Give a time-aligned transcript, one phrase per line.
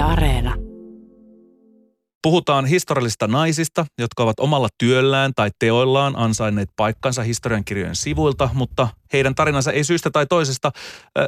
[0.00, 0.54] Areena.
[2.22, 9.34] Puhutaan historiallisista naisista, jotka ovat omalla työllään tai teoillaan ansainneet paikkansa historiankirjojen sivuilta, mutta heidän
[9.34, 10.72] tarinansa ei syystä tai toisesta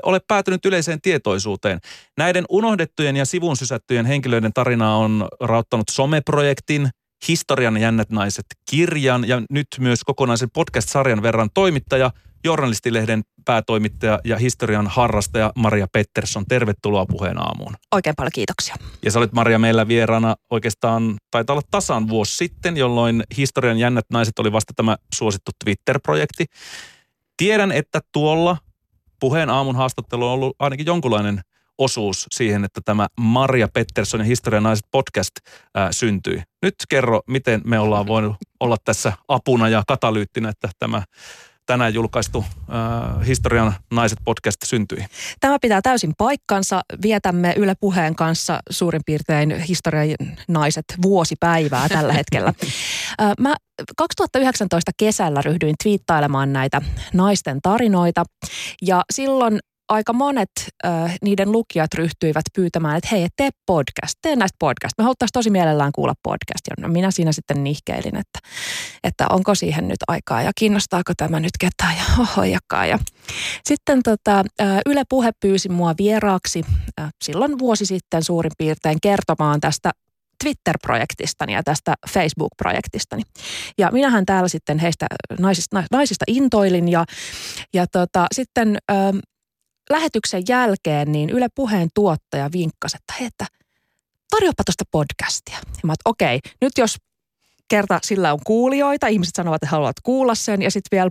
[0.02, 1.78] ole päätynyt yleiseen tietoisuuteen.
[2.18, 6.88] Näiden unohdettujen ja sivun sysättyjen henkilöiden tarina on rauttanut someprojektin,
[7.28, 12.10] historian jännät naiset kirjan ja nyt myös kokonaisen podcast-sarjan verran toimittaja–
[12.44, 16.44] journalistilehden päätoimittaja ja historian harrastaja Maria Pettersson.
[16.48, 17.74] Tervetuloa puheen aamuun.
[17.92, 18.74] Oikein paljon kiitoksia.
[19.04, 24.04] Ja sä olit Maria meillä vieraana oikeastaan, taitaa olla tasan vuosi sitten, jolloin historian jännät
[24.10, 26.46] naiset oli vasta tämä suosittu Twitter-projekti.
[27.36, 28.56] Tiedän, että tuolla
[29.20, 31.40] puheen aamun haastattelu on ollut ainakin jonkunlainen
[31.78, 35.32] osuus siihen, että tämä Maria Pettersson ja Historian naiset podcast
[35.74, 36.42] ää, syntyi.
[36.62, 41.02] Nyt kerro, miten me ollaan voinut olla tässä apuna ja katalyyttinä, että tämä
[41.66, 45.04] tänään julkaistu äh, Historian naiset podcast syntyi.
[45.40, 46.82] Tämä pitää täysin paikkansa.
[47.02, 50.16] Vietämme Yle Puheen kanssa suurin piirtein Historian
[50.48, 52.52] naiset vuosipäivää tällä hetkellä.
[53.22, 53.54] Äh, mä
[53.96, 56.82] 2019 kesällä ryhdyin twiittailemaan näitä
[57.12, 58.24] naisten tarinoita
[58.82, 60.50] ja silloin aika monet
[60.84, 64.92] äh, niiden lukijat ryhtyivät pyytämään, että hei, tee podcast, tee näistä podcast.
[64.98, 66.74] Me haluttaisiin tosi mielellään kuulla podcastia.
[66.80, 68.38] No minä siinä sitten nihkeilin, että,
[69.04, 72.88] että onko siihen nyt aikaa ja kiinnostaako tämä nyt ketään ja hohojakaan.
[72.88, 72.98] Ja
[73.64, 76.64] sitten tota, äh, Yle Puhe pyysi mua vieraaksi
[77.00, 79.90] äh, silloin vuosi sitten suurin piirtein kertomaan tästä
[80.44, 83.22] Twitter-projektistani ja tästä Facebook-projektistani.
[83.78, 85.06] Ja minähän täällä sitten heistä
[85.38, 87.04] naisista, naisista intoilin ja,
[87.74, 89.18] ja tota, sitten ähm,
[89.90, 93.46] lähetyksen jälkeen niin Yle Puheen tuottaja vinkkasi, että hei, että
[94.30, 95.56] tarjoapa tuosta podcastia.
[95.56, 96.96] Ja mä että okei, nyt jos
[97.68, 101.10] kerta sillä on kuulijoita, ihmiset sanovat, että haluavat kuulla sen ja sitten vielä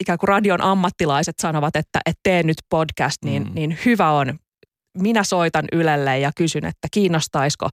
[0.00, 3.54] ikään kuin radion ammattilaiset sanovat, että, että tee nyt podcast, niin, mm.
[3.54, 4.38] niin hyvä on.
[4.98, 7.68] Minä soitan Ylelle ja kysyn, että kiinnostaisiko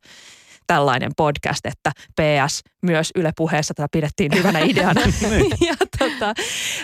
[0.68, 5.02] tällainen podcast, että PS myös Yle puheessa tätä pidettiin hyvänä ideana.
[5.06, 5.52] Niin.
[5.70, 6.34] ja, tota,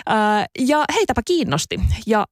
[0.06, 1.80] ää, ja heitäpä kiinnosti.
[2.06, 2.26] Ja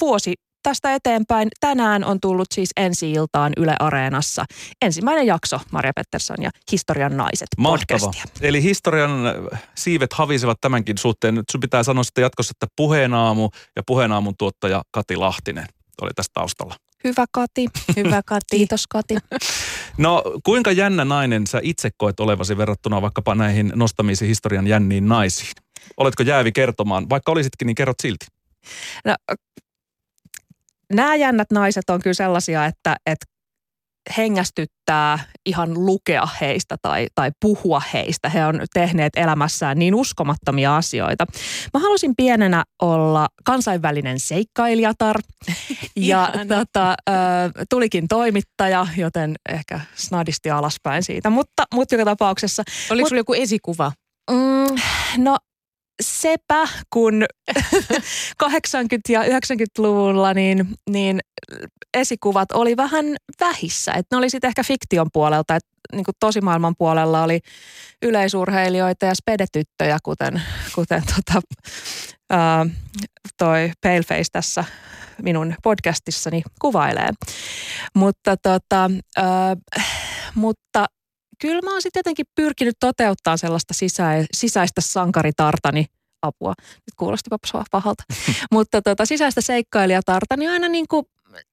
[0.00, 1.48] vuosi tästä eteenpäin.
[1.60, 4.44] Tänään on tullut siis ensi iltaan Yle Areenassa
[4.82, 7.98] ensimmäinen jakso Maria Pettersson ja Historian naiset Mahtava.
[7.98, 8.24] podcastia.
[8.40, 11.34] Eli historian äh, siivet havisevat tämänkin suhteen.
[11.34, 15.66] Nyt sun pitää sanoa sitten jatkossa, että puheenaamu ja puheenaamun tuottaja Kati Lahtinen
[16.02, 16.74] oli tässä taustalla.
[17.04, 18.56] Hyvä Kati, hyvä Kati.
[18.56, 19.16] Kiitos Kati.
[19.98, 25.50] No kuinka jännä nainen sä itse koet olevasi verrattuna vaikkapa näihin nostamisiin historian jänniin naisiin?
[25.96, 27.08] Oletko jäävi kertomaan?
[27.10, 28.26] Vaikka olisitkin, niin kerrot silti.
[29.04, 29.14] No,
[30.92, 33.26] nämä jännät naiset on kyllä sellaisia, että, että
[34.16, 38.28] hengästyttää ihan lukea heistä tai, tai puhua heistä.
[38.28, 41.26] He on tehneet elämässään niin uskomattomia asioita.
[41.74, 45.16] Mä halusin pienenä olla kansainvälinen seikkailijatar
[45.96, 46.96] ja tota, äh,
[47.70, 52.62] tulikin toimittaja, joten ehkä snadisti alaspäin siitä, mutta, mutta joka tapauksessa.
[52.90, 53.92] Oliko sulla joku esikuva?
[54.30, 54.76] Mm,
[55.18, 55.36] no
[56.00, 57.24] sepä, kun
[58.44, 58.46] 80-
[59.08, 61.20] ja 90-luvulla niin, niin
[61.94, 63.04] esikuvat oli vähän
[63.40, 63.92] vähissä.
[63.92, 67.40] Et ne oli sitten ehkä fiktion puolelta, että niin tosi maailman puolella oli
[68.02, 70.42] yleisurheilijoita ja spedetyttöjä, kuten,
[70.74, 71.40] kuten tota,
[72.30, 72.66] ää,
[73.38, 74.64] toi Paleface tässä
[75.22, 77.08] minun podcastissani kuvailee.
[77.94, 79.56] Mutta, tota, ää,
[80.34, 80.86] mutta
[81.40, 85.86] kyllä mä oon sitten jotenkin pyrkinyt toteuttaa sellaista sisä, sisäistä sankaritartani
[86.22, 86.54] apua.
[86.58, 87.30] Nyt kuulosti
[87.70, 88.04] pahalta.
[88.52, 91.06] Mutta tota, sisäistä seikkailijatartani aina niin kuin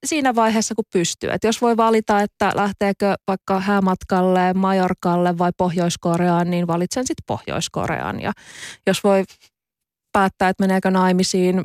[0.05, 1.29] siinä vaiheessa, kun pystyy.
[1.31, 8.21] Et jos voi valita, että lähteekö vaikka häämatkalle, Majorkalle vai Pohjois-Koreaan, niin valitsen sitten Pohjois-Korean.
[8.21, 8.31] Ja
[8.87, 9.23] jos voi
[10.13, 11.63] päättää, että meneekö naimisiin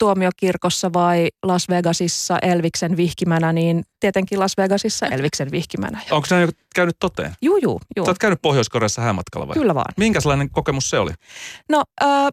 [0.00, 6.00] tuomiokirkossa vai Las Vegasissa Elviksen vihkimänä, niin tietenkin Las Vegasissa Elviksen vihkimänä.
[6.10, 7.34] Onko se käynyt toteen?
[7.42, 8.06] Juu, juu, juu.
[8.06, 9.54] Sä oot käynyt Pohjois-Koreassa häämatkalla vai?
[9.54, 9.94] Kyllä vaan.
[9.96, 11.10] Minkälainen kokemus se oli?
[11.68, 12.28] No, äh,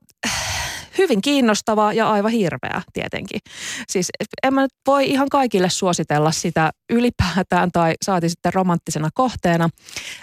[0.97, 3.39] hyvin kiinnostava ja aivan hirveä tietenkin.
[3.88, 4.09] Siis
[4.44, 9.70] en mä nyt voi ihan kaikille suositella sitä ylipäätään tai saati sitten romanttisena kohteena.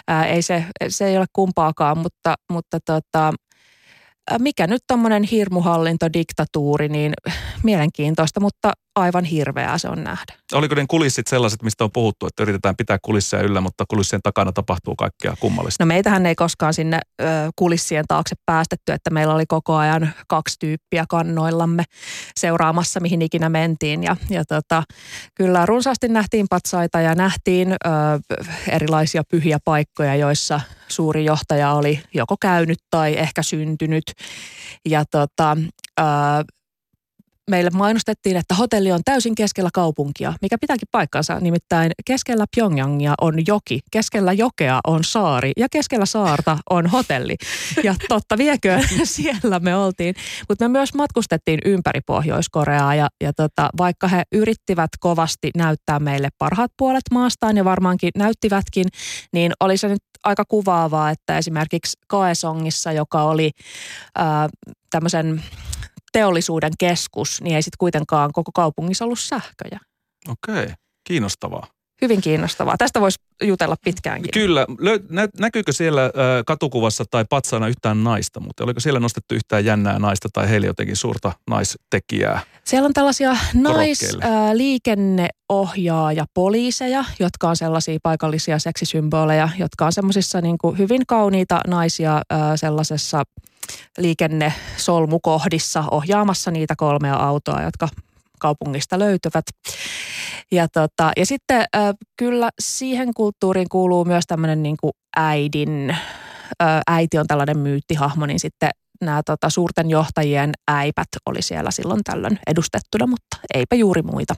[0.07, 3.33] Ää, ei se, se ei ole kumpaakaan, mutta, mutta tota,
[4.39, 7.13] mikä nyt tämmöinen hirmuhallintodiktatuuri, niin
[7.65, 10.33] mielenkiintoista, mutta aivan hirveää se on nähdä.
[10.53, 14.51] Oliko ne kulissit sellaiset, mistä on puhuttu, että yritetään pitää kulisseja yllä, mutta kulissien takana
[14.51, 15.83] tapahtuu kaikkea kummallista?
[15.83, 17.25] No meitähän ei koskaan sinne ö,
[17.55, 21.83] kulissien taakse päästetty, että meillä oli koko ajan kaksi tyyppiä kannoillamme
[22.39, 24.03] seuraamassa, mihin ikinä mentiin.
[24.03, 24.83] Ja, ja tota,
[25.35, 27.75] kyllä runsaasti nähtiin patsaita ja nähtiin ö,
[28.69, 34.03] erilaisia pyhiä paikkoja, joissa suuri johtaja oli joko käynyt tai ehkä syntynyt.
[34.85, 35.57] Ja tota,
[35.99, 36.03] ö,
[37.49, 41.39] meille mainostettiin, että hotelli on täysin keskellä kaupunkia, mikä pitääkin paikkansa.
[41.39, 47.35] Nimittäin keskellä Pyongyangia on joki, keskellä jokea on saari ja keskellä saarta on hotelli.
[47.83, 50.15] Ja totta viekö, siellä me oltiin.
[50.49, 56.29] Mutta me myös matkustettiin ympäri Pohjois-Koreaa ja, ja tota, vaikka he yrittivät kovasti näyttää meille
[56.37, 58.85] parhaat puolet maastaan ja varmaankin näyttivätkin,
[59.33, 63.51] niin oli se nyt aika kuvaavaa, että esimerkiksi Kaesongissa, joka oli
[64.15, 64.49] ää,
[64.89, 65.43] tämmöisen
[66.15, 69.79] teollisuuden keskus, niin ei sitten kuitenkaan koko kaupungissa ollut sähköjä.
[70.27, 70.73] Okei,
[71.07, 71.67] kiinnostavaa.
[72.01, 72.75] Hyvin kiinnostavaa.
[72.77, 74.31] Tästä voisi jutella pitkäänkin.
[74.31, 74.65] Kyllä.
[74.69, 76.11] Lö- näkyykö siellä
[76.45, 80.95] katukuvassa tai patsaana yhtään naista, mutta oliko siellä nostettu yhtään jännää naista tai heillä jotenkin
[80.95, 82.39] suurta naistekijää?
[82.63, 91.01] Siellä on tällaisia naisliikenneohjaaja poliiseja, jotka on sellaisia paikallisia seksisymboleja, jotka on semmoisissa niin hyvin
[91.07, 92.21] kauniita naisia äh,
[92.55, 93.23] sellaisessa
[93.97, 97.87] liikennesolmukohdissa ohjaamassa niitä kolmea autoa, jotka
[98.39, 99.45] kaupungista löytyvät.
[100.51, 101.65] Ja, tota, ja sitten
[102.17, 104.77] kyllä siihen kulttuuriin kuuluu myös tämmöinen niin
[105.15, 105.97] äidin,
[106.87, 108.69] äiti on tällainen myyttihahmo, niin sitten
[109.01, 114.35] nämä tota, suurten johtajien äipät oli siellä silloin tällöin edustettuna, mutta eipä juuri muita.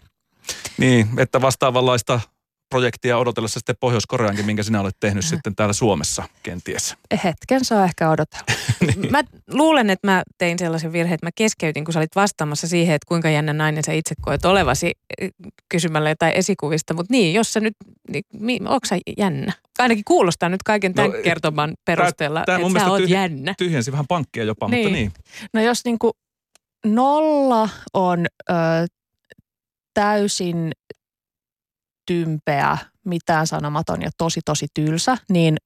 [0.77, 2.19] Niin, että vastaavanlaista
[2.69, 6.95] projektia odotellessa sitten Pohjois-Koreankin, minkä sinä olet tehnyt sitten täällä Suomessa kenties?
[7.23, 8.45] Hetken saa ehkä odotella.
[8.95, 9.11] niin.
[9.11, 12.95] Mä luulen, että mä tein sellaisen virheen, että mä keskeytin, kun sä olit vastaamassa siihen,
[12.95, 14.91] että kuinka jännä nainen sä itse koet olevasi
[15.21, 15.31] eh,
[15.69, 16.93] kysymällä jotain esikuvista.
[16.93, 17.73] Mutta niin, jos sä nyt,
[18.39, 19.53] niin, onko sä jännä?
[19.79, 23.53] Ainakin kuulostaa nyt kaiken tämän no, kertoman perusteella, tää, tää että sä oot tyhj- jännä.
[23.57, 24.85] Tyhjensi vähän pankkia jopa, niin.
[24.87, 25.11] mutta niin.
[25.53, 26.11] No jos niinku
[26.85, 28.53] nolla on ö,
[29.93, 30.71] täysin
[32.07, 35.57] tympeä, mitään sanomaton ja tosi tosi tylsä, niin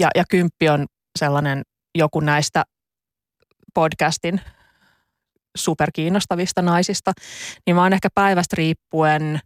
[0.00, 0.86] ja, ja kymppi on
[1.18, 1.62] sellainen
[1.94, 2.64] joku näistä
[3.74, 4.40] podcastin
[5.56, 7.12] superkiinnostavista naisista,
[7.66, 9.40] niin mä oon ehkä päivästä riippuen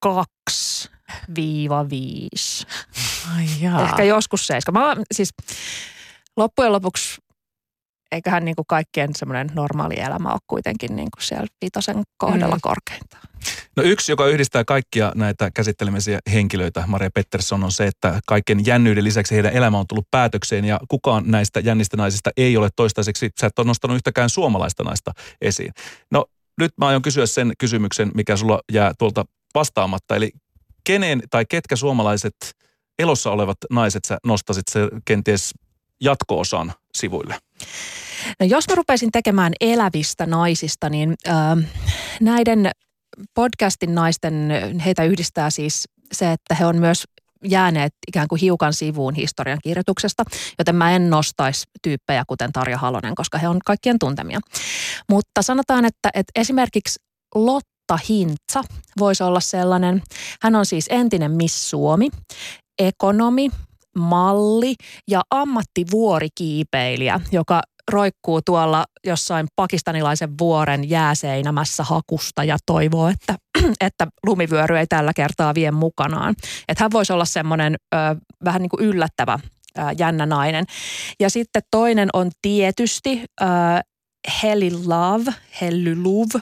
[0.00, 0.90] kaksi
[1.34, 2.66] viiva viisi.
[3.82, 4.72] Ehkä joskus seiska.
[4.72, 5.30] Mä oon, siis
[6.36, 7.20] loppujen lopuksi
[8.12, 12.60] eiköhän niin kuin kaikkien semmoinen normaali elämä ole kuitenkin niin kuin siellä viitosen kohdalla mm.
[12.62, 13.22] korkeintaan.
[13.76, 19.04] No yksi, joka yhdistää kaikkia näitä käsittelemisiä henkilöitä, Maria Pettersson, on se, että kaiken jännyyden
[19.04, 23.46] lisäksi heidän elämä on tullut päätökseen ja kukaan näistä jännistä naisista ei ole toistaiseksi, sä
[23.46, 25.72] et ole nostanut yhtäkään suomalaista naista esiin.
[26.10, 26.24] No
[26.60, 30.30] nyt mä aion kysyä sen kysymyksen, mikä sulla jää tuolta vastaamatta, eli
[30.84, 32.34] kenen tai ketkä suomalaiset
[32.98, 35.54] elossa olevat naiset sä nostasit se kenties
[36.00, 37.38] jatko-osan sivuille?
[38.40, 41.34] No jos mä rupeisin tekemään elävistä naisista, niin äh,
[42.20, 42.70] näiden
[43.34, 44.50] podcastin naisten,
[44.84, 47.04] heitä yhdistää siis se, että he on myös
[47.44, 50.24] jääneet ikään kuin hiukan sivuun historian kirjoituksesta,
[50.58, 54.40] joten mä en nostaisi tyyppejä kuten Tarja Halonen, koska he on kaikkien tuntemia.
[55.10, 57.00] Mutta sanotaan, että, että esimerkiksi
[57.34, 58.64] Lotta Hintsa
[58.98, 60.02] voisi olla sellainen.
[60.42, 62.08] Hän on siis entinen Miss Suomi,
[62.78, 63.50] ekonomi,
[63.98, 64.74] malli
[65.08, 73.34] ja ammattivuorikiipeilijä, joka roikkuu tuolla jossain pakistanilaisen vuoren jääseinämässä hakusta ja toivoo, että,
[73.80, 76.34] että lumivyöry ei tällä kertaa vie mukanaan.
[76.68, 77.98] Että hän voisi olla semmoinen ö,
[78.44, 79.38] vähän niin kuin yllättävä
[79.78, 80.64] ö, jännä nainen.
[81.20, 83.44] Ja sitten toinen on tietysti ö,
[84.42, 86.40] Heli Love, Helly Love,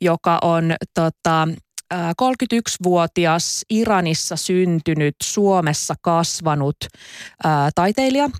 [0.00, 1.48] joka on tota,
[1.92, 6.76] 31-vuotias Iranissa syntynyt, Suomessa kasvanut
[7.44, 8.30] ää, taiteilija.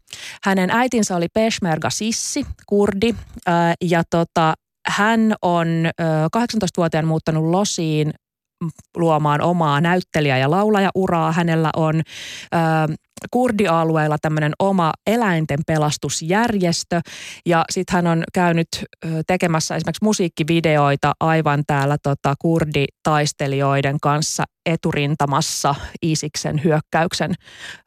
[0.44, 3.14] Hänen äitinsä oli Peshmerga Sissi, kurdi,
[3.46, 4.54] ää, ja tota,
[4.86, 8.12] hän on ää, 18-vuotiaan muuttanut Losiin
[8.97, 11.33] luomaan omaa näyttelijä- ja laulajauraa.
[11.33, 12.02] Hänellä on
[12.52, 12.88] ää,
[13.30, 17.00] kurdialueella tämmöinen oma eläinten pelastusjärjestö
[17.47, 18.68] ja sitten hän on käynyt
[19.26, 27.35] tekemässä esimerkiksi musiikkivideoita aivan täällä tota, kurditaistelijoiden kanssa eturintamassa Isiksen hyökkäyksen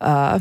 [0.01, 0.39] ää,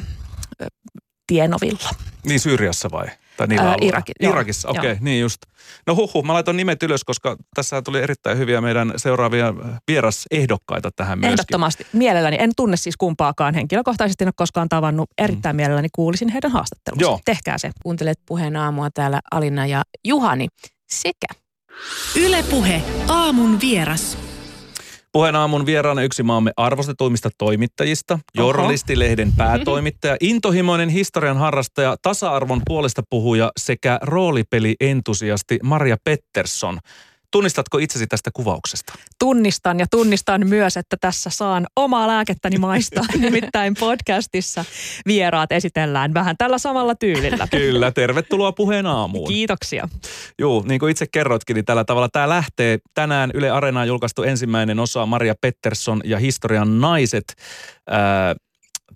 [1.26, 1.90] tienovilla.
[2.26, 3.07] Niin Syyriassa vai?
[3.37, 5.38] Tai niillä Ää, Iraki, Irakissa, okei, okay, niin just.
[5.87, 9.55] No huhu, mä laitan nimet ylös, koska tässä tuli erittäin hyviä meidän seuraavia
[9.88, 11.33] vierasehdokkaita tähän myöskin.
[11.33, 12.37] Ehdottomasti, mielelläni.
[12.40, 15.11] En tunne siis kumpaakaan henkilökohtaisesti, en ole koskaan tavannut.
[15.19, 15.59] Erittäin mm.
[15.59, 17.02] mielelläni kuulisin heidän haastattelunsa.
[17.02, 17.21] Joo.
[17.25, 17.71] Tehkää se.
[17.83, 20.49] Kuuntelet puheen aamua täällä Alina ja Juhani
[20.88, 21.26] sekä
[22.16, 24.25] Ylepuhe aamun vieras.
[25.16, 33.52] Puheen aamun vieraana yksi maamme arvostetuimmista toimittajista, Journalistilehden päätoimittaja, intohimoinen historian harrastaja, tasa-arvon puolesta puhuja
[33.56, 36.78] sekä roolipelientusiasti Maria Pettersson.
[37.30, 38.92] Tunnistatko itsesi tästä kuvauksesta?
[39.18, 43.04] Tunnistan ja tunnistan myös, että tässä saan omaa lääkettäni maistaa.
[43.18, 44.64] Nimittäin podcastissa
[45.06, 47.49] vieraat esitellään vähän tällä samalla tyylillä.
[47.56, 49.28] Kyllä, tervetuloa puheen aamuun.
[49.28, 49.88] Kiitoksia.
[50.38, 54.78] Joo, niin kuin itse kerroitkin, niin tällä tavalla tämä lähtee tänään Yle Areenaan julkaistu ensimmäinen
[54.78, 57.25] osa Maria Pettersson ja Historian naiset
[57.87, 58.35] ää,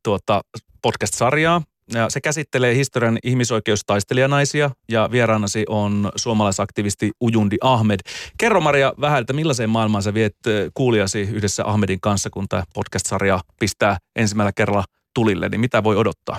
[0.03, 0.41] tuota,
[0.83, 1.63] podcast-sarjaa.
[1.95, 8.01] Ja se käsittelee historian ihmisoikeustaistelijanaisia ja vieraanasi on suomalaisaktivisti Ujundi Ahmed.
[8.39, 10.37] Kerro Maria vähän, että millaiseen maailmaan sä viet
[10.75, 16.39] kuulijasi yhdessä Ahmedin kanssa, kun tämä podcast-sarja pistää ensimmäisellä kerralla tulille, niin mitä voi odottaa?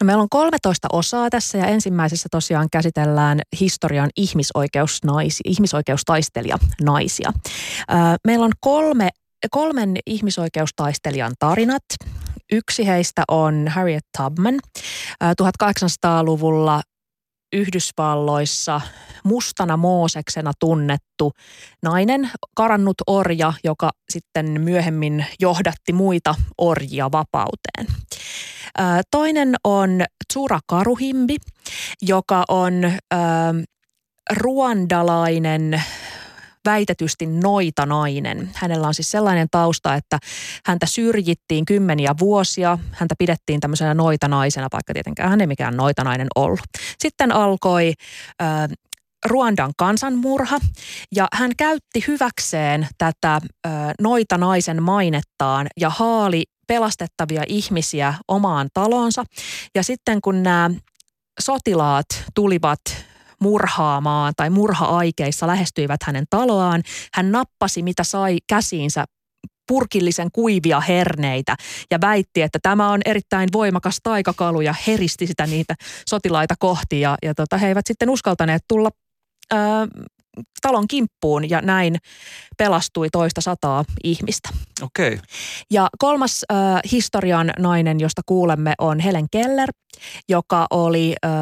[0.00, 7.32] No meillä on 13 osaa tässä ja ensimmäisessä tosiaan käsitellään historian ihmisoikeusnaisia, ihmisoikeustaistelija naisia.
[8.26, 9.08] Meillä on kolme,
[9.50, 11.84] kolmen ihmisoikeustaistelijan tarinat.
[12.52, 14.58] Yksi heistä on Harriet Tubman,
[15.24, 16.82] 1800-luvulla
[17.52, 18.80] Yhdysvalloissa
[19.24, 21.32] mustana Mooseksena tunnettu
[21.82, 27.86] nainen, karannut orja, joka sitten myöhemmin johdatti muita orjia vapauteen.
[29.10, 30.00] Toinen on
[30.32, 31.36] Tsura Karuhimbi,
[32.02, 32.92] joka on
[34.36, 35.82] ruandalainen
[36.64, 38.50] väitetysti noita nainen.
[38.54, 40.18] Hänellä on siis sellainen tausta, että
[40.66, 42.78] häntä syrjittiin kymmeniä vuosia.
[42.92, 46.60] Häntä pidettiin tämmöisenä noitanaisena, vaikka tietenkään hän ei mikään noitanainen ollut.
[46.98, 47.92] Sitten alkoi
[48.42, 48.68] äh,
[49.26, 50.58] Ruandan kansanmurha
[51.14, 53.42] ja hän käytti hyväkseen tätä äh,
[54.00, 59.24] noita naisen mainettaan ja haali pelastettavia ihmisiä omaan talonsa.
[59.74, 60.70] Ja sitten kun nämä
[61.40, 62.80] sotilaat tulivat
[63.40, 66.82] murhaamaan tai murha-aikeissa lähestyivät hänen taloaan.
[67.14, 69.04] Hän nappasi mitä sai käsiinsä
[69.68, 71.56] purkillisen kuivia herneitä
[71.90, 75.74] ja väitti, että tämä on erittäin voimakas taikakalu ja heristi sitä niitä
[76.08, 78.90] sotilaita kohti ja, ja tota, he eivät sitten uskaltaneet tulla
[79.50, 79.86] ää,
[80.62, 81.96] talon kimppuun ja näin
[82.58, 84.48] pelastui toista sataa ihmistä.
[84.82, 85.12] Okei.
[85.14, 85.18] Okay.
[85.70, 86.58] Ja kolmas äh,
[86.92, 89.68] historian nainen, josta kuulemme, on Helen Keller,
[90.28, 91.32] joka oli äh,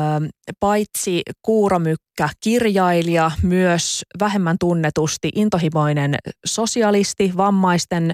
[0.61, 6.15] paitsi kuuromykkä kirjailija, myös vähemmän tunnetusti intohimoinen
[6.47, 8.13] sosialisti, vammaisten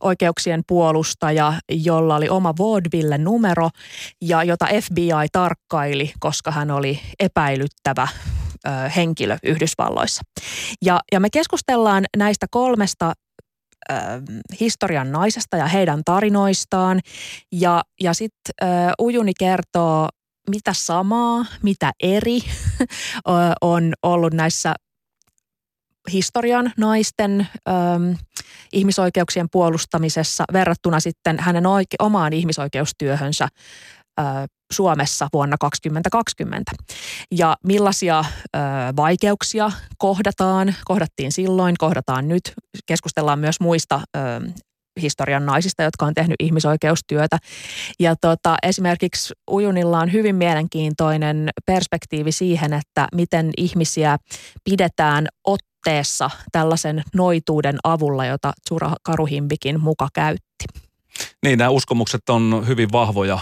[0.00, 3.70] oikeuksien puolustaja, jolla oli oma vaudeville-numero
[4.20, 8.08] ja jota FBI tarkkaili, koska hän oli epäilyttävä
[8.96, 10.22] henkilö Yhdysvalloissa.
[10.84, 13.12] Ja, ja me keskustellaan näistä kolmesta
[13.90, 13.94] ö,
[14.60, 17.00] historian naisesta ja heidän tarinoistaan.
[17.52, 18.54] Ja, ja sitten
[19.00, 20.08] Ujuni kertoo,
[20.50, 22.38] mitä samaa, mitä eri
[23.60, 24.74] on ollut näissä
[26.12, 27.72] historian naisten ö,
[28.72, 34.01] ihmisoikeuksien puolustamisessa verrattuna sitten hänen oike- omaan ihmisoikeustyöhönsä ö,
[34.72, 36.72] Suomessa vuonna 2020.
[37.30, 38.24] Ja millaisia
[38.96, 42.42] vaikeuksia kohdataan, kohdattiin silloin, kohdataan nyt.
[42.86, 44.00] Keskustellaan myös muista
[45.02, 47.38] historian naisista, jotka on tehnyt ihmisoikeustyötä.
[48.00, 54.18] Ja tota, esimerkiksi Ujunilla on hyvin mielenkiintoinen perspektiivi siihen, että miten ihmisiä
[54.64, 60.64] pidetään otteessa tällaisen noituuden avulla, jota Tsura Karuhimbikin muka käytti.
[61.42, 63.38] Niin, nämä uskomukset on hyvin vahvoja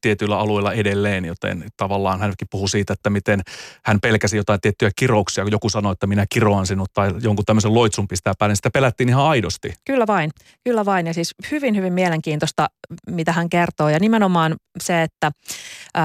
[0.00, 3.40] tietyillä alueilla edelleen, joten tavallaan hänkin puhuu siitä, että miten
[3.84, 7.74] hän pelkäsi jotain tiettyjä kirouksia, kun joku sanoi, että minä kiroan sinut tai jonkun tämmöisen
[7.74, 9.74] loitsun pistää päälle, niin sitä pelättiin ihan aidosti.
[9.84, 10.30] Kyllä vain,
[10.64, 12.68] kyllä vain ja siis hyvin, hyvin mielenkiintoista,
[13.10, 15.32] mitä hän kertoo ja nimenomaan se, että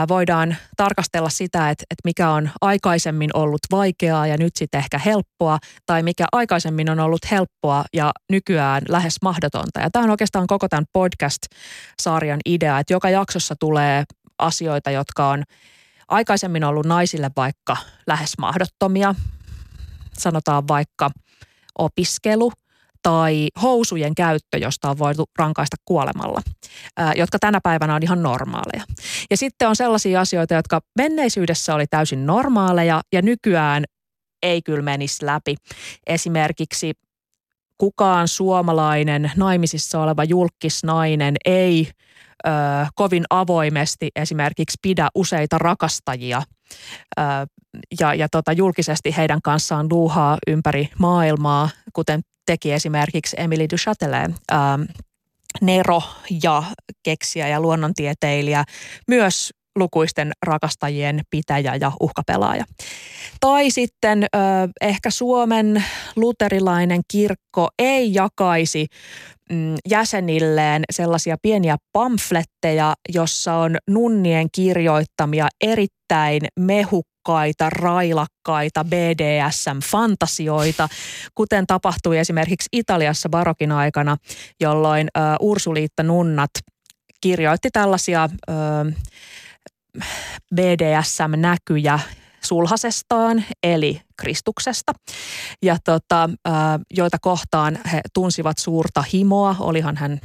[0.09, 5.59] voidaan tarkastella sitä, että, että mikä on aikaisemmin ollut vaikeaa ja nyt sitten ehkä helppoa
[5.85, 9.79] tai mikä aikaisemmin on ollut helppoa ja nykyään lähes mahdotonta.
[9.79, 14.03] Ja tämä on oikeastaan koko tämän podcast-sarjan idea, että joka jaksossa tulee
[14.37, 15.43] asioita, jotka on
[16.07, 19.15] aikaisemmin ollut naisille vaikka lähes mahdottomia.
[20.13, 21.09] Sanotaan vaikka
[21.77, 22.51] opiskelu
[23.03, 26.41] tai housujen käyttö, josta on voitu rankaista kuolemalla,
[27.15, 28.83] jotka tänä päivänä on ihan normaaleja.
[29.31, 33.83] Ja sitten on sellaisia asioita, jotka menneisyydessä oli täysin normaaleja ja nykyään
[34.43, 35.55] ei kyllä menisi läpi.
[36.07, 36.93] Esimerkiksi
[37.77, 41.91] kukaan suomalainen naimisissa oleva julkisnainen ei
[42.47, 42.51] ö,
[42.95, 46.41] kovin avoimesti esimerkiksi pidä useita rakastajia
[47.19, 47.21] ö,
[47.99, 54.31] ja, ja tota, julkisesti heidän kanssaan luuhaa ympäri maailmaa, kuten teki esimerkiksi Emily du Châtelet,
[54.51, 54.55] ö,
[55.61, 56.01] Nero
[56.43, 56.63] ja
[57.03, 58.63] keksiä ja luonnontieteilijä,
[59.07, 62.65] myös lukuisten rakastajien pitäjä ja uhkapelaaja.
[63.39, 64.27] Tai sitten ö,
[64.81, 65.83] ehkä Suomen
[66.15, 68.87] luterilainen kirkko ei jakaisi
[69.53, 80.89] mm, jäsenilleen sellaisia pieniä pamfletteja, jossa on nunnien kirjoittamia erittäin mehukkaita railakkaita BDSM-fantasioita,
[81.35, 84.17] kuten tapahtui esimerkiksi Italiassa barokin aikana,
[84.59, 86.51] jolloin ö, Ursuliitta-nunnat
[87.21, 88.53] kirjoitti tällaisia ö,
[90.55, 91.99] BDSM-näkyjä
[92.41, 94.91] sulhasestaan, eli Kristuksesta,
[95.63, 96.29] ja tota,
[96.91, 100.19] joita kohtaan he tunsivat suurta himoa, olihan hän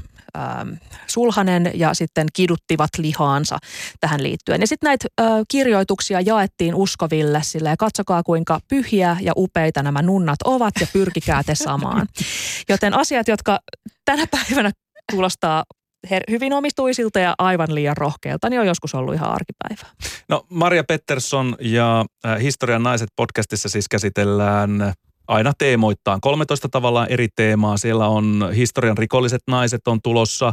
[1.06, 3.58] sulhanen ja sitten kiduttivat lihaansa
[4.00, 4.60] tähän liittyen.
[4.60, 10.02] Ja sitten näitä ö, kirjoituksia jaettiin uskoville sille ja katsokaa kuinka pyhiä ja upeita nämä
[10.02, 12.08] nunnat ovat ja pyrkikää te samaan.
[12.70, 13.58] Joten asiat, jotka
[14.04, 14.70] tänä päivänä
[15.12, 15.64] kuulostaa
[16.10, 19.94] her- hyvin omistuisilta ja aivan liian rohkeilta, niin on joskus ollut ihan arkipäivää.
[20.28, 24.92] No Maria Pettersson ja äh, Historian naiset podcastissa siis käsitellään
[25.28, 26.20] aina teemoittaan.
[26.20, 27.76] 13 tavallaan eri teemaa.
[27.76, 30.52] Siellä on historian rikolliset naiset on tulossa,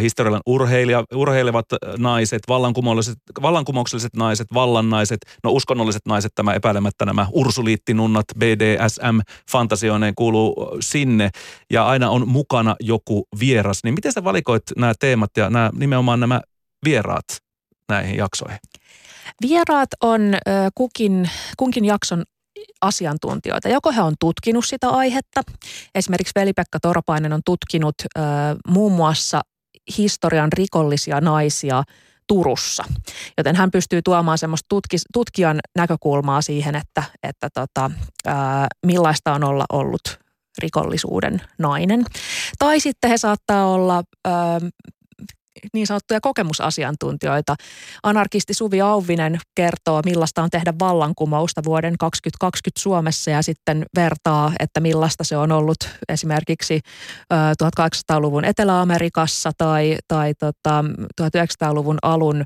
[0.00, 1.66] historian urheilija, urheilevat
[1.98, 9.18] naiset, vallankumoukselliset, vallankumoukselliset naiset, vallannaiset, no uskonnolliset naiset, tämä epäilemättä nämä ursuliittinunnat, BDSM,
[9.50, 11.30] fantasioineen kuuluu sinne
[11.70, 13.78] ja aina on mukana joku vieras.
[13.84, 16.40] Niin miten sä valikoit nämä teemat ja nämä, nimenomaan nämä
[16.84, 17.24] vieraat
[17.88, 18.58] näihin jaksoihin?
[19.42, 20.20] Vieraat on
[20.74, 22.24] kukin, kunkin jakson
[22.80, 23.68] asiantuntijoita.
[23.68, 25.42] Joko he on tutkinut sitä aihetta.
[25.94, 28.20] Esimerkiksi Veli-Pekka Toropainen on tutkinut ö,
[28.68, 29.40] muun muassa
[29.98, 31.82] historian rikollisia naisia
[32.26, 32.84] Turussa.
[33.38, 37.90] Joten hän pystyy tuomaan semmoista tutkis, tutkijan näkökulmaa siihen, että, että tota,
[38.26, 38.30] ö,
[38.86, 40.18] millaista on olla ollut
[40.58, 42.04] rikollisuuden nainen.
[42.58, 44.30] Tai sitten he saattaa olla ö,
[45.72, 47.54] niin sanottuja kokemusasiantuntijoita.
[48.02, 54.80] Anarkisti Suvi Auvinen kertoo, millaista on tehdä vallankumousta vuoden 2020 Suomessa ja sitten vertaa, että
[54.80, 56.80] millaista se on ollut esimerkiksi
[57.34, 60.84] 1800-luvun Etelä-Amerikassa tai, tai tota
[61.22, 62.44] 1900-luvun alun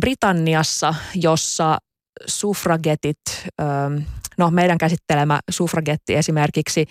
[0.00, 1.78] Britanniassa, jossa
[2.26, 3.18] suffragetit,
[4.38, 6.86] no meidän käsittelemä suffragetti esimerkiksi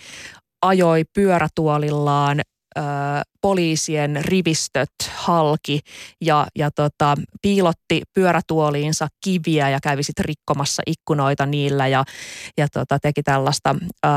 [0.61, 2.41] ajoi pyörätuolillaan
[2.77, 2.81] ö,
[3.41, 5.79] poliisien rivistöt halki
[6.21, 12.03] ja, ja tota, piilotti pyörätuoliinsa kiviä ja kävi sitten rikkomassa ikkunoita niillä ja,
[12.57, 13.75] ja tota, teki tällaista...
[14.05, 14.09] Ö,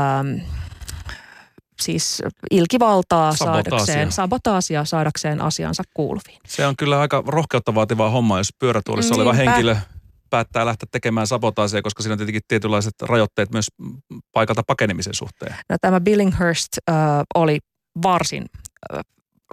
[1.81, 2.21] siis
[2.51, 3.69] ilkivaltaa sabotaasia.
[3.69, 6.39] saadakseen, sabotaasia saadakseen asiansa kuuluviin.
[6.47, 9.29] Se on kyllä aika rohkeutta vaativaa hommaa, jos pyörätuolissa Niinpä.
[9.29, 9.75] oleva henkilö
[10.29, 13.67] päättää lähteä tekemään sabotaasia, koska siinä on tietenkin tietynlaiset rajoitteet myös
[14.31, 15.55] paikalta pakenemisen suhteen.
[15.69, 16.95] No, tämä Billinghurst äh,
[17.35, 17.59] oli
[18.03, 18.45] varsin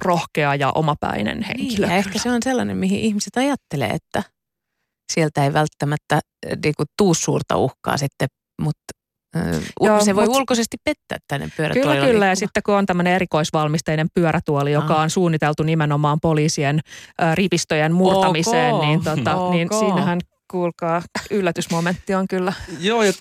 [0.04, 1.86] rohkea ja omapäinen henkilö.
[1.86, 4.22] Niin, ja ehkä se on sellainen, mihin ihmiset ajattelee, että
[5.12, 6.20] sieltä ei välttämättä
[6.64, 8.28] niinku, tuu suurta uhkaa sitten,
[8.62, 8.92] mutta
[9.80, 11.94] Joo, se voi mut, ulkoisesti pettää tänne pyörätuolilla.
[11.94, 12.26] Kyllä, kyllä.
[12.26, 16.80] Ja sitten kun on tämmöinen erikoisvalmisteinen pyörätuoli, joka on suunniteltu nimenomaan poliisien
[17.22, 18.86] äh, rivistöjen murtamiseen, okay.
[18.86, 19.56] niin, tota, okay.
[19.56, 20.20] niin siinähän
[20.52, 23.12] kuulkaa, yllätysmomentti on kyllä Joo, ja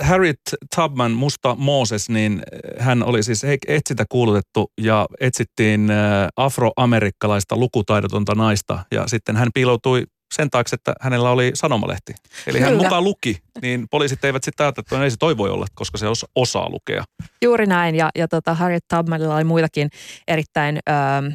[0.00, 0.40] Harriet
[0.76, 2.42] Tubman, Musta Mooses, niin
[2.78, 10.04] hän oli siis etsintä kuulutettu ja etsittiin äh, afroamerikkalaista lukutaidotonta naista ja sitten hän piiloutui
[10.34, 12.14] sen taakse, että hänellä oli sanomalehti.
[12.46, 12.70] Eli Kyllä.
[12.70, 15.66] hän mukaan luki, niin poliisit eivät sitten ajattele, että no ei se toi voi olla,
[15.74, 17.04] koska se osaa lukea.
[17.42, 19.90] Juuri näin, ja, ja tota, Harriet Tubmanilla oli muitakin
[20.28, 20.78] erittäin...
[20.88, 21.30] Öö,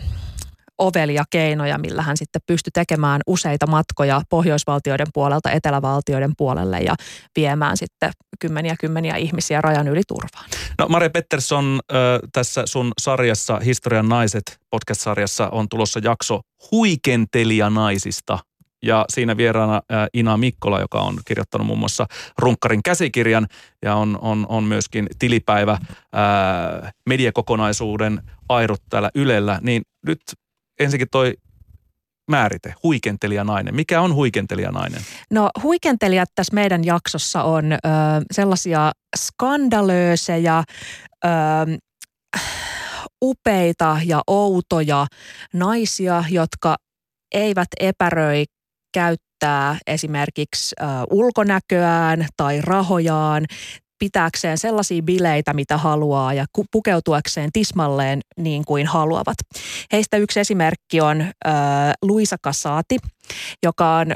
[0.84, 6.96] ovelia keinoja, millä hän sitten pystyi tekemään useita matkoja pohjoisvaltioiden puolelta etelävaltioiden puolelle ja
[7.36, 10.50] viemään sitten kymmeniä kymmeniä ihmisiä rajan yli turvaan.
[10.80, 11.80] No Maria Pettersson,
[12.34, 16.42] tässä sun sarjassa Historian naiset podcast-sarjassa on tulossa jakso
[16.72, 18.40] huikentelijanaisista.
[18.86, 19.82] Ja siinä vieraana
[20.14, 22.06] Ina Mikkola, joka on kirjoittanut muun muassa
[22.38, 23.48] Runkkarin käsikirjan
[23.82, 25.78] ja on, on, on myöskin tilipäivä
[26.14, 29.60] ää, mediakokonaisuuden airut täällä Ylellä.
[29.62, 30.20] Niin nyt
[30.80, 31.34] ensinnäkin toi
[32.32, 33.76] määrite, huikentelijanainen.
[33.76, 35.02] Mikä on huikentelijanainen?
[35.32, 37.78] No huikentelijat tässä meidän jaksossa on ö,
[38.32, 40.64] sellaisia skandalöösejä,
[41.26, 41.30] ö,
[43.24, 45.06] upeita ja outoja
[45.54, 46.76] naisia, jotka
[47.34, 48.46] eivät epäröi
[48.94, 53.46] käyttää esimerkiksi ö, ulkonäköään tai rahojaan
[54.04, 59.38] pitääkseen sellaisia bileitä, mitä haluaa ja pukeutuakseen tismalleen niin kuin haluavat.
[59.92, 61.54] Heistä yksi esimerkki on äh,
[62.02, 62.98] Luisa Casati,
[63.64, 64.08] joka on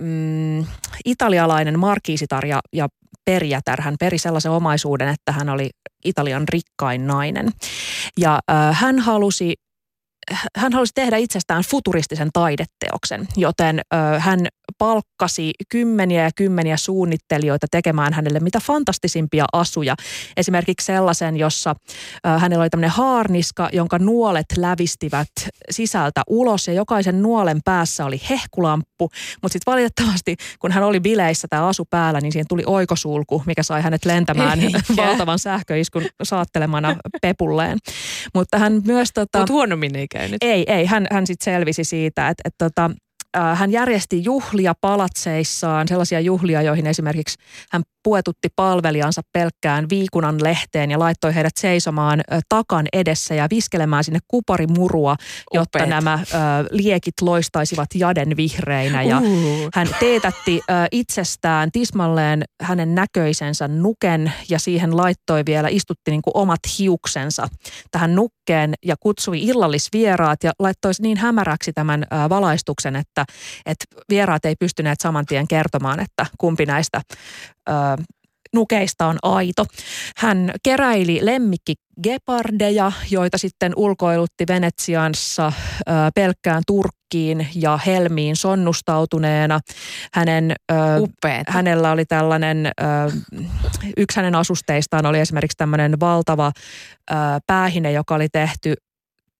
[0.00, 0.66] mm,
[1.04, 2.60] italialainen markiisitar ja,
[3.24, 3.82] perijätär.
[3.82, 5.70] Hän peri sellaisen omaisuuden, että hän oli
[6.04, 7.50] Italian rikkain nainen.
[8.18, 9.54] Ja äh, hän halusi
[10.56, 14.40] hän halusi tehdä itsestään futuristisen taideteoksen, joten ö, hän
[14.78, 19.94] palkkasi kymmeniä ja kymmeniä suunnittelijoita tekemään hänelle mitä fantastisimpia asuja.
[20.36, 21.74] Esimerkiksi sellaisen, jossa
[22.26, 25.28] ö, hänellä oli tämmöinen haarniska, jonka nuolet lävistivät
[25.70, 29.10] sisältä ulos ja jokaisen nuolen päässä oli hehkulamppu.
[29.42, 33.62] Mutta sitten valitettavasti, kun hän oli bileissä tämä asu päällä, niin siihen tuli oikosulku, mikä
[33.62, 34.58] sai hänet lentämään
[34.96, 37.78] valtavan sähköiskun saattelemana pepulleen.
[38.34, 39.08] Mutta hän myös...
[39.14, 40.42] Tota, Mutta huonommin ei käynyt.
[40.42, 40.86] ei, ei.
[40.86, 42.90] Hän, hän sitten selvisi siitä, että, että tota,
[43.36, 47.38] äh, hän järjesti juhlia palatseissaan, sellaisia juhlia, joihin esimerkiksi
[47.70, 54.18] hän puetutti palvelijansa pelkkään viikunan lehteen ja laittoi heidät seisomaan takan edessä ja viskelemään sinne
[54.28, 55.16] kuparimurua,
[55.54, 55.94] jotta Upeeta.
[55.94, 56.36] nämä ö,
[56.70, 59.02] liekit loistaisivat jaden vihreinä.
[59.02, 59.68] Ja Uh.
[59.74, 66.36] hän teetätti ö, itsestään tismalleen hänen näköisensä nuken ja siihen laittoi vielä, istutti niin kuin
[66.36, 67.48] omat hiuksensa
[67.90, 73.24] tähän nukkeen ja kutsui illallisvieraat ja laittoi niin hämäräksi tämän ö, valaistuksen, että,
[73.66, 77.00] että vieraat ei pystyneet saman tien kertomaan, että kumpi näistä
[77.68, 77.72] ö,
[78.54, 79.64] nukeista on aito.
[80.16, 89.60] Hän keräili lemmikki gepardeja, joita sitten ulkoilutti Venetsianssa ö, pelkkään Turkkiin ja helmiin sonnustautuneena.
[90.14, 90.54] Hänen,
[90.98, 91.52] Upeeta.
[91.52, 92.70] hänellä oli tällainen,
[93.96, 96.52] yksi hänen asusteistaan oli esimerkiksi tämmöinen valtava
[97.46, 98.74] päähine, joka oli tehty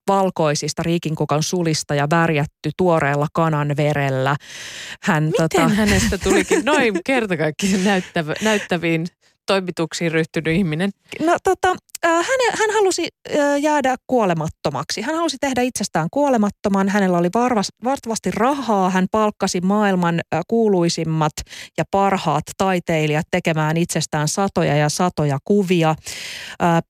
[0.09, 4.37] valkoisista riikinkukan sulista ja värjätty tuoreella kanan verellä.
[5.03, 9.07] Hän, Miten hänestä tulikin noin kertakaikkisen näyttävä, näyttäviin
[9.49, 10.91] toimituksiin ryhtynyt ihminen?
[11.21, 11.69] No tota,
[12.07, 15.01] äh, hän, hän halusi äh, jäädä kuolemattomaksi.
[15.01, 16.89] Hän halusi tehdä itsestään kuolemattoman.
[16.89, 18.91] Hänellä oli varvas, vartavasti rahaa.
[18.91, 21.33] Hän palkkasi maailman äh, kuuluisimmat
[21.79, 25.95] ja parhaat taiteilijat tekemään itsestään satoja ja satoja kuvia.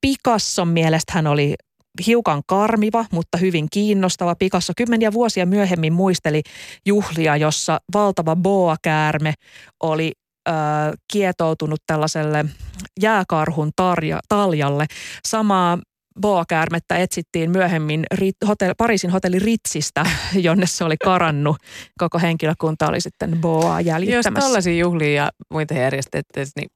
[0.00, 1.54] Picasson mielestä hän oli
[2.06, 4.34] hiukan karmiva, mutta hyvin kiinnostava.
[4.34, 6.42] Picasso kymmeniä vuosia myöhemmin muisteli
[6.86, 9.34] juhlia, jossa valtava boa-käärme
[9.82, 10.12] oli
[10.48, 10.52] ö,
[11.12, 12.44] kietoutunut tällaiselle
[13.00, 14.86] jääkarhun tarja, taljalle.
[15.28, 15.78] Samaa
[16.20, 20.06] boa-käärmettä etsittiin myöhemmin Rit, hotell, Pariisin hotelli Ritsistä,
[20.46, 21.56] jonne se oli karannut.
[21.98, 23.30] Koko henkilökunta oli sitten
[23.80, 24.40] Jos jäljittämässä.
[24.40, 26.68] tällaisia juhlia ja muita järjestettäisiin, niin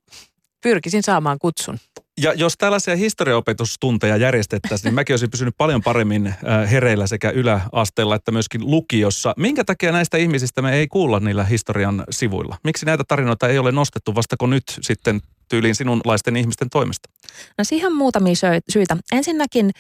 [0.63, 1.79] pyrkisin saamaan kutsun.
[2.21, 8.15] Ja jos tällaisia historiaopetustunteja järjestettäisiin, niin mäkin olisin pysynyt paljon paremmin äh, hereillä sekä yläasteella
[8.15, 9.35] että myöskin lukiossa.
[9.37, 12.57] Minkä takia näistä ihmisistä me ei kuulla niillä historian sivuilla?
[12.65, 17.11] Miksi näitä tarinoita ei ole nostettu vastako nyt sitten tyyliin sinunlaisten ihmisten toimesta?
[17.59, 18.35] No siihen muutamia
[18.69, 18.97] syitä.
[19.13, 19.71] Ensinnäkin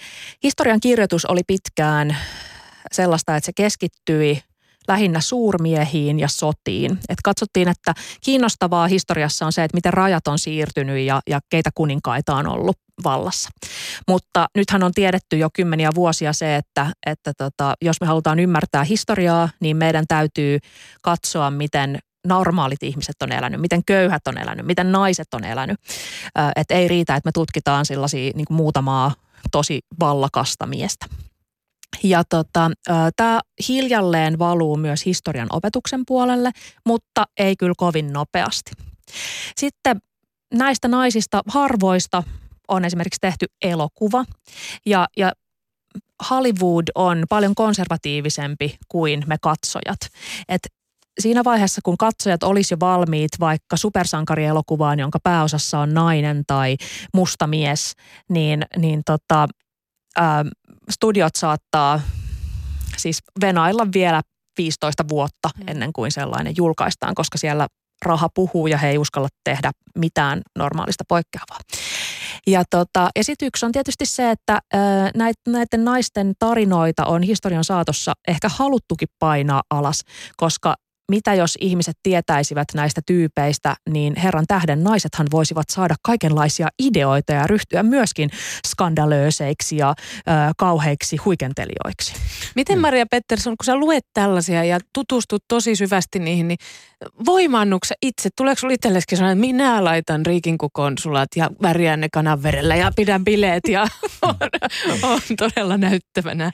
[0.42, 2.16] historian kirjoitus oli pitkään
[2.92, 4.42] sellaista, että se keskittyi
[4.88, 6.98] lähinnä suurmiehiin ja sotiin.
[7.08, 11.70] Et katsottiin, että kiinnostavaa historiassa on se, että miten rajat on siirtynyt ja, ja keitä
[11.74, 13.48] kuninkaita on ollut vallassa.
[14.08, 18.84] Mutta nythän on tiedetty jo kymmeniä vuosia se, että, että tota, jos me halutaan ymmärtää
[18.84, 20.58] historiaa, niin meidän täytyy
[21.02, 25.80] katsoa, miten normaalit ihmiset on elänyt, miten köyhät on elänyt, miten naiset on elänyt.
[26.56, 29.14] Että ei riitä, että me tutkitaan sellaisia niin muutamaa
[29.52, 31.06] tosi vallakasta miestä.
[32.02, 32.70] Ja tota,
[33.16, 36.50] tämä hiljalleen valuu myös historian opetuksen puolelle,
[36.86, 38.70] mutta ei kyllä kovin nopeasti.
[39.56, 39.96] Sitten
[40.54, 42.22] näistä naisista harvoista
[42.68, 44.24] on esimerkiksi tehty elokuva
[44.86, 45.32] ja, ja
[46.30, 49.98] Hollywood on paljon konservatiivisempi kuin me katsojat.
[50.48, 50.62] Et
[51.20, 56.76] siinä vaiheessa, kun katsojat olisi jo valmiit vaikka supersankarielokuvaan, jonka pääosassa on nainen tai
[57.14, 57.94] musta mies,
[58.28, 59.48] niin, niin tota,
[60.16, 60.44] ää,
[60.92, 62.00] studiot saattaa
[62.96, 64.22] siis venailla vielä
[64.58, 67.66] 15 vuotta ennen kuin sellainen julkaistaan, koska siellä
[68.04, 71.58] raha puhuu ja he ei uskalla tehdä mitään normaalista poikkeavaa.
[72.46, 73.10] Ja, tota,
[73.42, 74.60] yksi on tietysti se, että
[75.14, 80.00] näit, näiden naisten tarinoita on historian saatossa ehkä haluttukin painaa alas,
[80.36, 80.74] koska
[81.12, 87.46] mitä jos ihmiset tietäisivät näistä tyypeistä, niin herran tähden naisethan voisivat saada kaikenlaisia ideoita ja
[87.46, 88.30] ryhtyä myöskin
[88.66, 92.14] skandalööseiksi ja ö, kauheiksi huikentelijoiksi.
[92.56, 96.58] Miten Maria Pettersson, kun sä luet tällaisia ja tutustut tosi syvästi niihin, niin
[97.26, 98.28] voimaannutko sä itse?
[98.36, 103.68] Tuleeko sulla itsellesikin sellainen, että minä laitan riikinkukonsulat ja värjään ne kananverellä ja pidän bileet
[103.68, 103.82] ja
[104.22, 104.36] on,
[105.02, 106.50] on todella näyttävänä.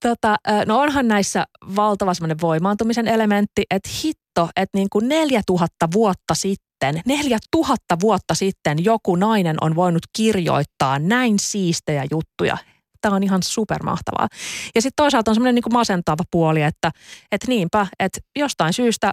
[0.00, 1.44] Tota, no onhan näissä
[1.76, 8.84] valtava semmoinen voimaantumisen elementti, että hitto, että niin kuin 4000 vuotta sitten, 4000 vuotta sitten
[8.84, 12.56] joku nainen on voinut kirjoittaa näin siistejä juttuja.
[13.00, 14.28] Tämä on ihan supermahtavaa.
[14.74, 16.90] Ja sitten toisaalta on semmoinen niin masentava puoli, että,
[17.32, 19.12] että niinpä, että jostain syystä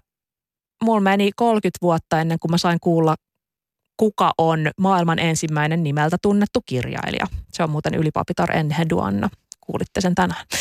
[0.83, 3.15] mulla meni 30 vuotta ennen kuin mä sain kuulla,
[3.97, 7.27] kuka on maailman ensimmäinen nimeltä tunnettu kirjailija.
[7.53, 9.29] Se on muuten ylipapitar Enheduanna,
[9.65, 10.45] kuulitte sen tänään.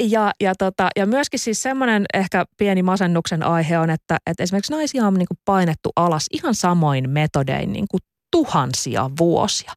[0.00, 4.72] Ja, ja, tota, ja myöskin siis semmoinen ehkä pieni masennuksen aihe on, että, että esimerkiksi
[4.72, 8.00] naisia on niin kuin painettu alas ihan samoin metodein niin kuin
[8.32, 9.72] tuhansia vuosia.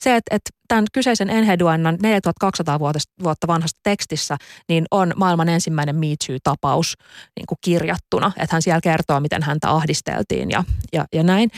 [0.00, 2.80] Se, että, että tämän kyseisen Enheduennan 4200
[3.22, 4.36] vuotta vanhasta tekstissä,
[4.68, 6.96] niin on maailman ensimmäinen Me Too-tapaus
[7.36, 8.32] niin kuin kirjattuna.
[8.36, 11.50] Että hän siellä kertoo, miten häntä ahdisteltiin ja, ja, ja näin.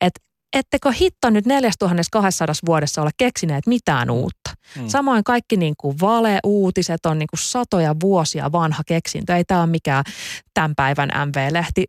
[0.00, 0.20] Että
[0.52, 4.50] ettekö hitto nyt 4200 vuodessa ole keksineet mitään uutta.
[4.78, 4.88] Hmm.
[4.88, 9.36] Samoin kaikki niin kuin valeuutiset on niin kuin satoja vuosia vanha keksintö.
[9.36, 10.04] Ei tämä ole mikään
[10.54, 11.84] tämän päivän MV-lehti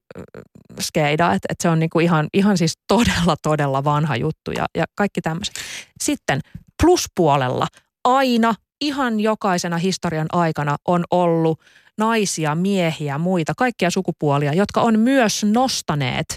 [0.79, 4.65] skeida, että et se on niin kuin ihan, ihan siis todella, todella vanha juttu ja,
[4.77, 5.55] ja kaikki tämmöiset.
[6.03, 6.39] Sitten
[6.81, 7.67] pluspuolella
[8.03, 11.59] aina ihan jokaisena historian aikana on ollut
[11.97, 16.35] naisia, miehiä, muita, kaikkia sukupuolia, jotka on myös nostaneet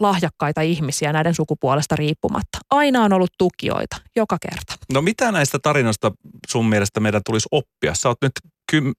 [0.00, 2.58] lahjakkaita ihmisiä näiden sukupuolesta riippumatta.
[2.70, 4.74] Aina on ollut tukijoita, joka kerta.
[4.92, 6.12] No mitä näistä tarinoista
[6.48, 7.94] sun mielestä meidän tulisi oppia?
[7.94, 8.32] Sä oot nyt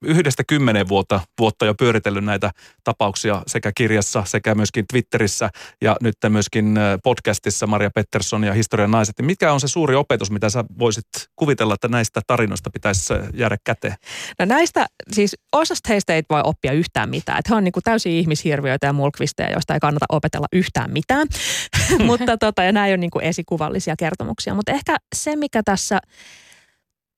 [0.03, 2.51] yhdestä kymmenen vuotta, vuotta jo pyöritellyt näitä
[2.83, 5.49] tapauksia sekä kirjassa sekä myöskin Twitterissä
[5.81, 9.15] ja nyt myöskin podcastissa Maria Pettersson ja Historian naiset.
[9.21, 13.95] Mikä on se suuri opetus, mitä sä voisit kuvitella, että näistä tarinoista pitäisi jäädä käteen?
[14.39, 17.39] No näistä, siis osasta heistä ei voi oppia yhtään mitään.
[17.39, 21.27] Että he on niin kuin täysin ihmishirviöitä ja mulkvisteja, joista ei kannata opetella yhtään mitään.
[22.05, 24.55] Mutta tota, ja nämä ei ole niin kuin esikuvallisia kertomuksia.
[24.55, 25.99] Mutta ehkä se, mikä tässä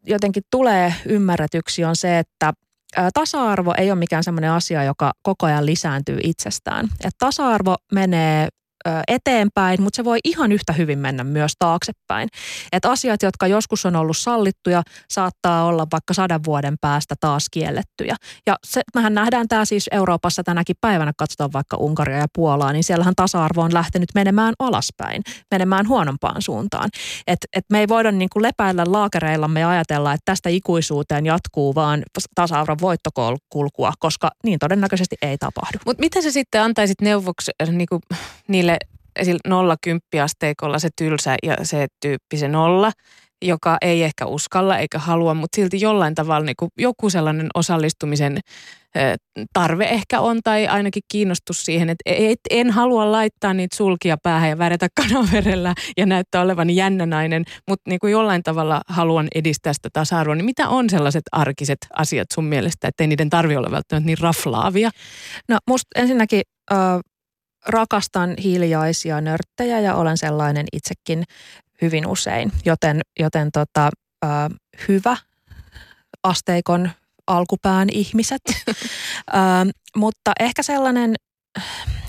[0.06, 2.54] jotenkin tulee ymmärretyksi on se, että
[3.14, 6.88] tasa-arvo ei ole mikään sellainen asia, joka koko ajan lisääntyy itsestään.
[7.04, 8.48] Et tasa-arvo menee
[9.08, 12.30] eteenpäin, mutta se voi ihan yhtä hyvin mennä myös taaksepäin.
[12.72, 18.16] Et asiat, jotka joskus on ollut sallittuja, saattaa olla vaikka sadan vuoden päästä taas kiellettyjä.
[18.48, 22.84] Ja se, mehän nähdään tämä siis Euroopassa tänäkin päivänä, katsotaan vaikka Unkaria ja Puolaa, niin
[22.84, 26.90] siellähän tasa-arvo on lähtenyt menemään alaspäin, menemään huonompaan suuntaan.
[27.28, 31.76] Et, et me ei voida niin kuin lepäillä laakereillamme ja ajatella, että tästä ikuisuuteen jatkuu
[31.76, 32.04] vaan
[32.36, 35.78] tasa-arvon voittokulkua, koska niin todennäköisesti ei tapahdu.
[35.86, 38.02] Mutta mitä se sitten antaisit neuvoksi niin kuin
[38.48, 38.78] niille
[39.16, 42.92] esillä nolla kymppiasteikolla se tylsä ja se tyyppi se nolla,
[43.42, 48.40] joka ei ehkä uskalla eikä halua, mutta silti jollain tavalla niin kuin joku sellainen osallistumisen
[49.54, 54.50] tarve ehkä on tai ainakin kiinnostus siihen, että et, en halua laittaa niitä sulkia päähän
[54.50, 59.74] ja värjätä kanaverellä ja näyttää olevan jännä nainen, mutta niin kuin jollain tavalla haluan edistää
[59.74, 60.36] sitä tasa-arvoa.
[60.36, 64.18] Niin mitä on sellaiset arkiset asiat sun mielestä, että ei niiden tarvi olla välttämättä niin
[64.22, 64.90] raflaavia?
[65.50, 66.42] No musta ensinnäkin
[66.72, 66.78] äh,
[67.68, 71.24] rakastan hiljaisia nörttejä ja olen sellainen itsekin
[71.82, 73.90] hyvin usein, joten, joten tota,
[74.26, 74.30] äh,
[74.88, 75.18] hyvä
[76.24, 76.92] asteikon
[77.28, 78.42] alkupään ihmiset.
[78.68, 78.76] äh,
[79.96, 81.16] mutta ehkä sellainen,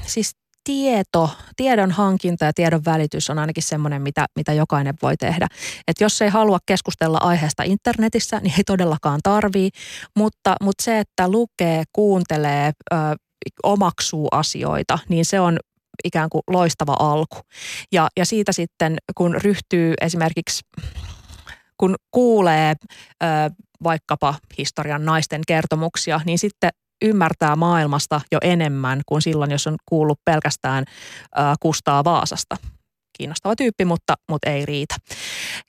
[0.06, 0.30] siis
[0.64, 5.46] tieto, tiedon hankinta ja tiedon välitys on ainakin semmoinen, mitä, mitä jokainen voi tehdä.
[5.88, 9.70] Et jos ei halua keskustella aiheesta internetissä, niin ei todellakaan tarvii,
[10.16, 12.96] mutta, mutta se, että lukee, kuuntelee, ö,
[13.62, 15.58] omaksuu asioita, niin se on
[16.04, 17.36] ikään kuin loistava alku.
[17.92, 20.60] Ja, ja siitä sitten, kun ryhtyy esimerkiksi,
[21.76, 22.74] kun kuulee
[23.22, 23.26] ö,
[23.82, 26.70] vaikkapa historian naisten kertomuksia, niin sitten
[27.04, 30.84] ymmärtää maailmasta jo enemmän kuin silloin, jos on kuullut pelkästään
[31.38, 32.56] ö, Kustaa Vaasasta.
[33.18, 34.96] Kiinnostava tyyppi, mutta, mutta ei riitä.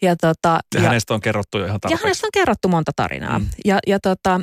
[0.01, 2.03] Ja, tota, ja, ja hänestä on kerrottu jo ihan tarpeeksi.
[2.03, 3.39] Ja hänestä on kerrottu monta tarinaa.
[3.39, 3.47] Mm.
[3.65, 4.41] Ja, ja tota,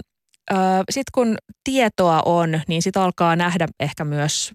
[0.90, 4.52] sitten kun tietoa on, niin sitten alkaa nähdä ehkä myös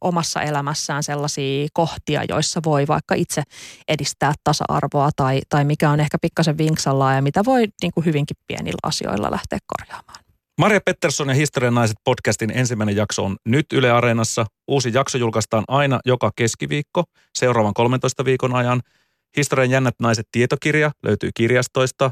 [0.00, 3.42] omassa elämässään sellaisia kohtia, joissa voi vaikka itse
[3.88, 8.36] edistää tasa-arvoa tai, tai mikä on ehkä pikkasen vinksalla ja mitä voi niin kuin hyvinkin
[8.46, 10.24] pienillä asioilla lähteä korjaamaan.
[10.58, 14.46] Maria Pettersson ja Historian naiset podcastin ensimmäinen jakso on nyt Yle Areenassa.
[14.68, 17.04] Uusi jakso julkaistaan aina joka keskiviikko
[17.38, 18.80] seuraavan 13 viikon ajan.
[19.36, 22.10] Historian jännät naiset tietokirja löytyy kirjastoista,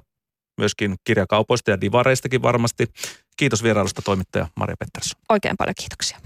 [0.56, 2.86] myöskin kirjakaupoista ja divareistakin varmasti.
[3.36, 5.20] Kiitos vierailusta toimittaja Maria Pettersson.
[5.28, 6.18] Oikein paljon kiitoksia.